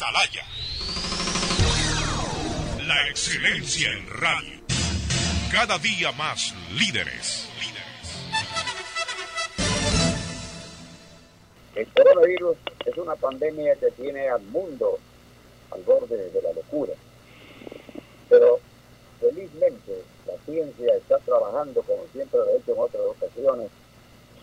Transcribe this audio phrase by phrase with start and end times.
[0.00, 0.42] Atalaya.
[2.86, 4.60] La excelencia en radio.
[5.52, 7.46] Cada día más líderes.
[11.74, 14.98] El coronavirus es una pandemia que tiene al mundo
[15.70, 16.94] al borde de la locura.
[18.30, 18.58] Pero
[19.20, 23.68] felizmente la ciencia está trabajando, como siempre lo ha hecho en otras ocasiones,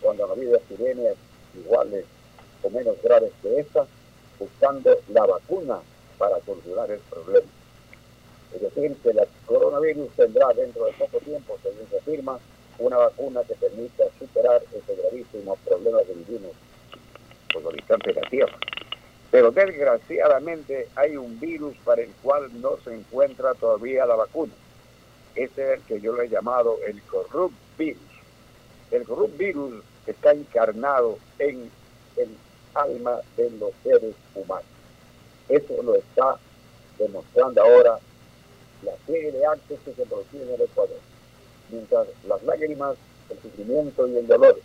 [0.00, 1.16] cuando ha habido epidemias
[1.56, 2.04] iguales
[2.62, 3.88] o menos graves que esta,
[4.38, 5.80] buscando la vacuna
[6.18, 7.46] para solucionar el problema.
[8.54, 12.38] Es decir, que el coronavirus tendrá dentro de poco tiempo, según se afirma,
[12.78, 16.52] una vacuna que permita superar ese gravísimo problema que vivimos
[17.52, 18.58] por los habitantes de la Tierra.
[19.30, 24.52] Pero desgraciadamente hay un virus para el cual no se encuentra todavía la vacuna.
[25.34, 28.02] Ese es el que yo le he llamado el corrupt virus.
[28.90, 31.70] El corrupt virus está encarnado en
[32.16, 32.28] el
[32.74, 34.66] alma de los seres humanos.
[35.48, 36.38] Eso lo está
[36.98, 37.98] demostrando ahora
[38.82, 40.98] la serie de actos que se producen en el Ecuador.
[41.70, 42.96] Mientras las lágrimas,
[43.30, 44.58] el sufrimiento y el dolor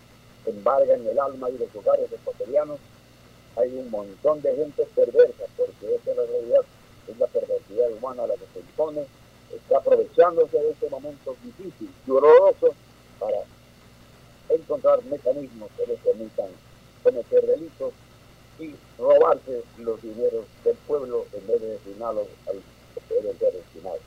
[0.46, 2.80] embargan el alma y los hogares ecuatorianos,
[3.56, 6.62] hay un montón de gente perversa, porque esa es la realidad,
[7.08, 9.06] es la perversidad humana la que se impone,
[9.54, 12.74] está aprovechándose de este momento difícil y doloroso
[13.20, 13.38] para
[14.50, 16.48] encontrar mecanismos que les permitan
[17.04, 17.94] cometer delitos
[18.60, 22.62] y robarse los dineros del pueblo en vez de destinarlos al
[23.08, 24.00] que deben ser destinados.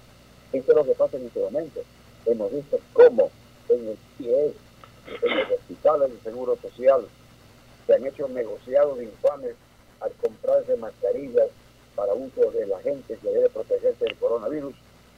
[0.52, 1.80] Esto es lo que pasa en este momento.
[2.24, 3.30] Hemos visto cómo
[3.68, 4.54] en el CIE,
[5.22, 7.06] en los hospitales de seguro social,
[7.86, 9.54] se han hecho negociados infames
[10.00, 11.48] al comprarse mascarillas
[11.94, 14.74] para uso de la gente que debe protegerse del coronavirus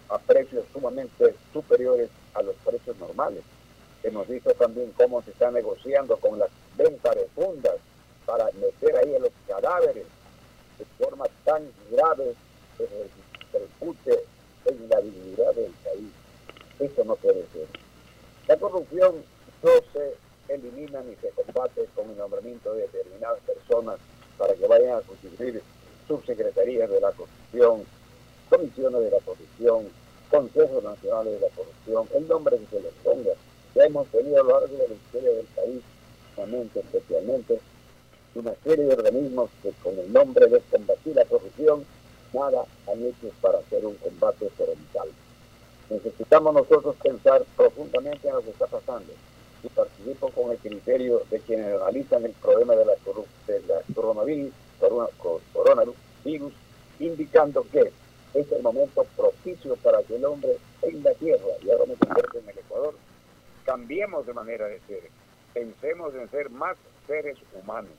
[0.08, 3.42] a precios sumamente superiores a los precios normales.
[4.02, 7.76] Hemos visto también cómo se está negociando con las ventas de fundas
[8.24, 10.06] para meter ahí a los cadáveres
[10.78, 12.34] de forma tan grave
[12.78, 12.86] que
[13.52, 14.24] repercute
[14.66, 16.10] en la dignidad del país.
[16.78, 17.66] Eso no puede ser.
[18.46, 19.16] La corrupción
[19.62, 20.14] no se
[20.48, 23.98] elimina ni se combate con el nombramiento de determinadas personas
[24.38, 25.62] para que vayan a constituir
[26.06, 27.84] subsecretarías de la corrupción,
[28.48, 29.88] comisiones de la corrupción,
[30.30, 33.32] consejos nacionales de la corrupción, el nombre que se les ponga.
[33.74, 35.82] Ya hemos tenido a lo largo de la historia del país,
[36.74, 37.60] especialmente,
[38.34, 41.84] una serie de organismos que con el nombre de combatir la corrupción,
[42.32, 45.08] nada han hecho para hacer un combate frontal.
[45.90, 49.12] Necesitamos nosotros pensar profundamente en lo que está pasando
[49.62, 52.92] y participo con el criterio de quienes analizan el problema de la,
[53.46, 54.52] de la coronavirus,
[55.52, 56.52] coronavirus,
[57.00, 57.90] indicando que
[58.34, 62.38] es el momento propicio para que el hombre en la tierra, y ahora me convierto
[62.38, 62.94] en el Ecuador,
[63.64, 65.02] cambiemos de manera de ser.
[65.58, 66.76] Pensemos en ser más
[67.08, 67.90] seres humanos.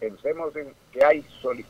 [0.00, 1.22] Pensemos en que hay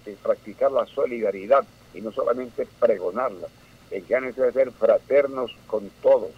[0.05, 3.49] que practicar la solidaridad y no solamente pregonarla.
[3.91, 6.31] En que hay de ser fraternos con todos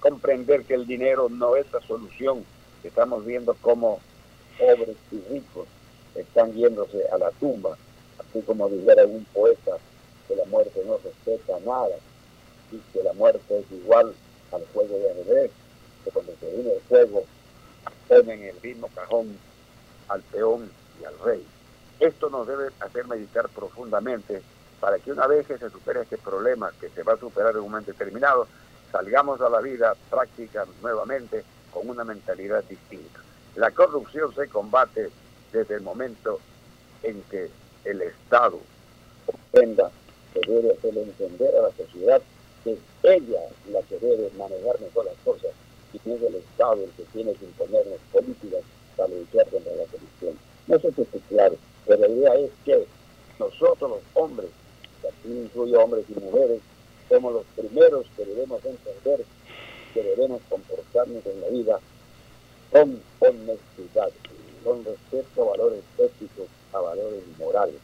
[0.00, 2.44] comprender que el dinero no es la solución.
[2.82, 4.00] Estamos viendo cómo
[4.58, 5.68] pobres y ricos
[6.16, 7.78] están yéndose a la tumba,
[8.18, 9.76] así como dijera un poeta
[10.26, 11.96] que la muerte no respeta nada
[12.72, 14.12] y que la muerte es igual
[14.50, 15.50] al juego de ajedrez,
[16.04, 17.22] que cuando se viene el juego
[18.08, 19.38] ponen en el mismo cajón
[20.12, 21.46] al peón y al rey.
[22.00, 24.42] Esto nos debe hacer meditar profundamente
[24.80, 27.60] para que una vez que se supere este problema, que se va a superar en
[27.60, 28.46] un momento determinado,
[28.90, 33.20] salgamos a la vida práctica nuevamente con una mentalidad distinta.
[33.56, 35.10] La corrupción se combate
[35.52, 36.40] desde el momento
[37.02, 37.50] en que
[37.84, 38.58] el Estado
[39.24, 39.90] comprenda
[40.32, 42.22] que debe hacerle entender a la sociedad
[42.64, 43.40] que es ella
[43.70, 45.50] la que debe manejar mejor las cosas
[45.92, 48.62] y no es el Estado el que tiene que imponernos políticas
[48.96, 50.38] para luchar contra la corrupción.
[50.66, 52.86] No sé si es claro, pero la idea es que
[53.38, 54.50] nosotros los hombres,
[55.00, 56.60] que aquí incluyo hombres y mujeres,
[57.08, 59.24] somos los primeros que debemos entender
[59.92, 61.78] que debemos comportarnos en la vida
[62.70, 64.10] con honestidad,
[64.64, 67.76] con respeto a valores éticos, a valores morales.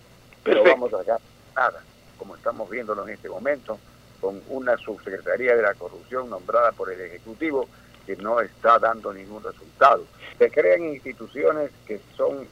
[0.43, 1.19] Pero vamos a
[1.55, 1.83] nada,
[2.17, 3.79] como estamos viéndolo en este momento,
[4.21, 7.69] con una subsecretaría de la corrupción nombrada por el Ejecutivo
[8.09, 10.07] que no está dando ningún resultado.
[10.39, 12.49] Se crean instituciones que son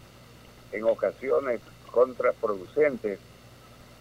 [0.70, 3.18] en ocasiones contraproducentes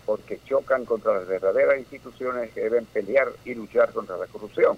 [0.06, 4.78] porque chocan contra las verdaderas instituciones que deben pelear y luchar contra la corrupción.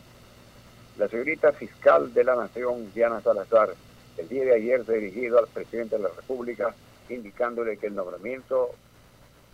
[0.99, 3.73] La señorita fiscal de la Nación, Diana Salazar,
[4.15, 6.75] el día de ayer se dirigido al presidente de la República
[7.09, 8.69] indicándole que el nombramiento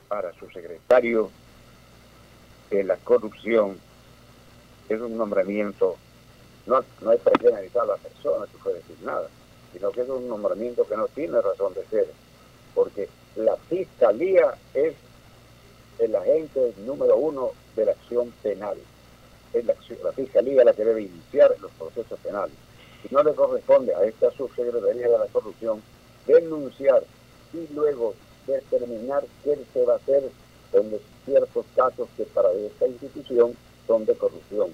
[0.10, 1.32] para su secretario
[2.70, 3.78] de la corrupción
[4.90, 5.96] es un nombramiento,
[6.66, 9.28] no, no es para analizar a la persona que puede decir nada,
[9.74, 12.08] sino que es un nombramiento que no tiene razón de ser,
[12.74, 14.94] porque la fiscalía es
[16.00, 18.78] el agente número uno de la acción penal.
[19.54, 22.56] Es la, la Fiscalía la que debe iniciar los procesos penales.
[23.10, 25.82] Y no le corresponde a esta subsecretaría de la corrupción
[26.26, 27.04] denunciar
[27.54, 28.16] y luego
[28.48, 30.24] determinar qué se va a hacer
[30.74, 33.56] en los ciertos casos que para esta institución
[33.86, 34.74] son de corrupción.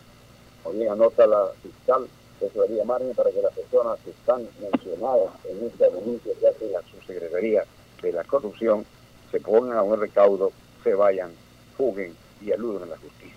[0.64, 2.08] Como bien anota la fiscal,
[2.42, 6.70] eso daría margen para que las personas que están mencionadas en esta denuncia que hace
[6.70, 7.64] la subsecretaría
[8.02, 8.86] de la corrupción
[9.32, 10.52] se pongan a un recaudo,
[10.84, 11.32] se vayan,
[11.78, 13.36] fuguen y aluden a la justicia.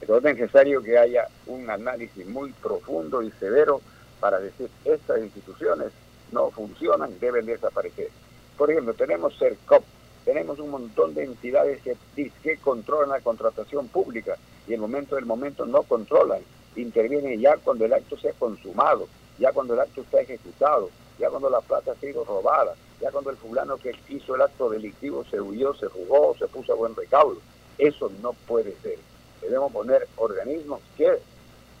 [0.00, 3.80] Entonces es necesario que haya un análisis muy profundo y severo
[4.20, 5.92] para decir estas instituciones
[6.32, 8.08] no funcionan, deben desaparecer.
[8.56, 9.84] Por ejemplo, tenemos CERCOP,
[10.24, 11.96] tenemos un montón de entidades que,
[12.42, 14.36] que controlan la contratación pública
[14.66, 16.42] y el momento del momento no controlan,
[16.76, 19.08] intervienen ya cuando el acto se ha consumado,
[19.38, 23.30] ya cuando el acto está ejecutado, ya cuando la plata ha sido robada, ya cuando
[23.30, 26.94] el fulano que hizo el acto delictivo se huyó, se jugó, se puso a buen
[26.94, 27.38] recaudo.
[27.78, 28.98] Eso no puede ser.
[29.40, 31.18] Debemos poner organismos que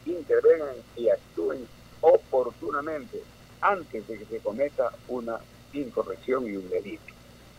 [0.04, 1.66] intervengan y actúen
[2.00, 3.22] oportunamente
[3.60, 5.38] antes de que se cometa una
[5.72, 7.04] incorrección y un delito.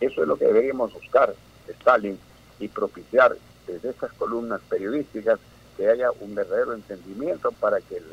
[0.00, 1.34] Eso es lo que deberíamos buscar,
[1.68, 2.18] Stalin,
[2.58, 3.36] y propiciar
[3.66, 5.38] desde estas columnas periodísticas
[5.76, 8.04] que haya un verdadero entendimiento para que el,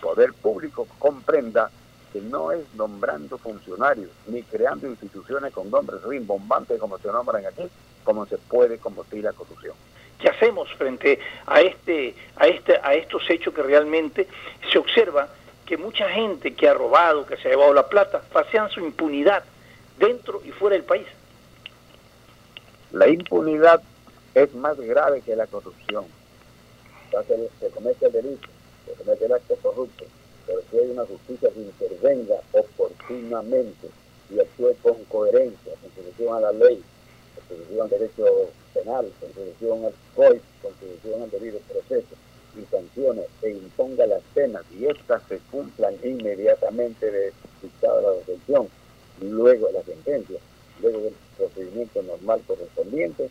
[0.00, 1.70] poder público comprenda
[2.12, 7.68] que no es nombrando funcionarios ni creando instituciones con nombres rimbombantes como se nombran aquí,
[8.04, 9.74] como se puede combatir la corrupción.
[10.20, 14.28] ¿Qué hacemos frente a este, a este, a estos hechos que realmente
[14.70, 15.28] se observa
[15.66, 19.42] que mucha gente que ha robado, que se ha llevado la plata, pasean su impunidad
[19.98, 21.06] dentro y fuera del país?
[22.92, 23.82] La impunidad
[24.34, 26.06] es más grave que la corrupción.
[27.10, 28.48] Se, se comete el delito,
[28.86, 30.04] se comete el acto corrupto,
[30.46, 33.88] pero si hay una justicia que intervenga oportunamente
[34.30, 36.82] y actúe con coherencia, con solución a la ley,
[37.34, 38.24] con solución al derecho
[38.72, 42.14] penal, con solución al COI, con solución al debido proceso,
[42.56, 47.32] y sancione e imponga las penas y éstas se cumplan inmediatamente de
[47.62, 48.68] dictada la detención,
[49.20, 50.38] luego la sentencia,
[50.82, 53.30] luego del procedimiento normal correspondiente,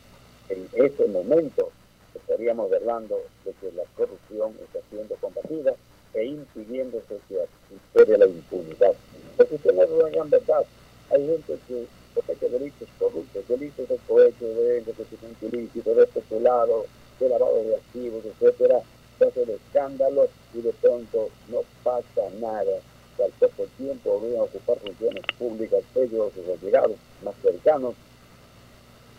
[0.49, 1.71] en ese momento
[2.15, 5.73] estaríamos hablando de que la corrupción está siendo combatida
[6.13, 7.37] e impidiéndose que
[7.69, 8.93] supere la impunidad.
[9.35, 10.63] Porque tenemos una gran verdad.
[11.11, 16.85] Hay gente que comete delitos corruptos, delitos de cohecho, de enriquecimiento ilícito, de especulado,
[17.19, 18.81] de lavado de activos, etcétera,
[19.17, 22.79] se hace el escándalo y de pronto no pasa nada.
[23.23, 27.95] Al poco tiempo a ocupar funciones públicas, ellos, sus allegados más cercanos,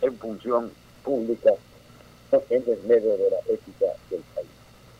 [0.01, 0.71] en función
[1.03, 1.51] pública,
[2.49, 4.47] en desmedio de la ética del país.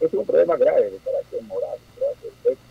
[0.02, 2.62] Es un problema grave de carácter moral, de carácter ético,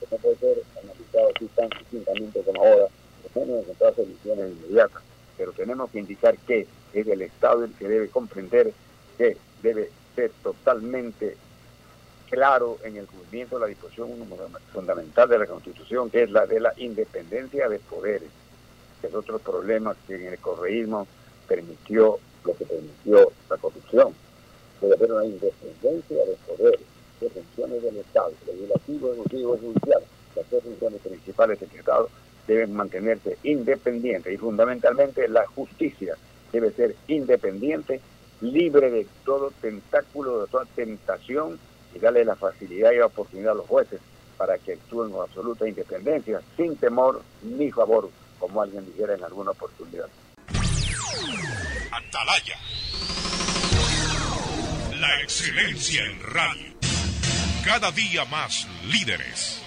[0.00, 2.88] que no puede ser analizado así tan distintamente como ahora,
[3.34, 5.02] menos encontrar soluciones inmediatas.
[5.36, 8.72] Pero tenemos que indicar que es el Estado el que debe comprender
[9.18, 11.36] que debe ser totalmente
[12.30, 14.10] claro en el cumplimiento de la disposición
[14.72, 18.30] fundamental de la Constitución, que es la de la independencia de poderes,
[19.00, 21.06] que es otro problema que en el correísmo
[21.46, 24.14] permitió lo que permitió la corrupción.
[24.80, 26.80] Debe haber una independencia de poderes,
[27.20, 30.02] de funciones del Estado, legislativo, ejecutivo y judicial.
[30.36, 32.08] Las tres funciones principales del Estado
[32.46, 36.16] deben mantenerse independientes y fundamentalmente la justicia
[36.52, 38.00] debe ser independiente,
[38.40, 41.58] libre de todo tentáculo, de toda tentación
[41.94, 44.00] y darle la facilidad y la oportunidad a los jueces
[44.36, 49.52] para que actúen con absoluta independencia, sin temor ni favor, como alguien dijera en alguna
[49.52, 50.08] oportunidad.
[51.90, 52.58] Atalaya.
[54.98, 56.74] La excelencia en radio.
[57.64, 59.63] Cada día más líderes.